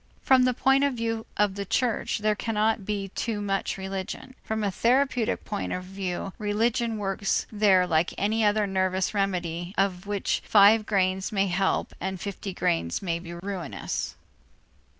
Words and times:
From 0.23 0.45
the 0.45 0.53
point 0.55 0.83
of 0.83 0.95
view 0.95 1.27
of 1.37 1.53
the 1.53 1.63
church, 1.63 2.17
there 2.25 2.33
cannot 2.33 2.87
be 2.87 3.09
too 3.09 3.39
much 3.39 3.77
religion; 3.77 4.33
from 4.43 4.63
a 4.63 4.71
therapeutic 4.71 5.45
point 5.45 5.73
of 5.73 5.83
view, 5.83 6.33
religion 6.39 6.97
works 6.97 7.45
there 7.51 7.85
like 7.85 8.11
any 8.17 8.43
other 8.43 8.65
nervous 8.65 9.13
remedy 9.13 9.75
of 9.77 10.07
which 10.07 10.41
five 10.43 10.87
grains 10.87 11.31
may 11.31 11.45
help 11.45 11.93
and 12.01 12.19
fifty 12.19 12.51
grains 12.51 13.03
may 13.03 13.19
be 13.19 13.33
ruinous. 13.35 14.15